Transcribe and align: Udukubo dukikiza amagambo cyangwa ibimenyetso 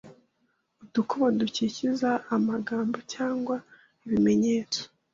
Udukubo 0.83 1.25
dukikiza 1.39 2.11
amagambo 2.35 2.97
cyangwa 3.13 3.55
ibimenyetso 4.05 4.81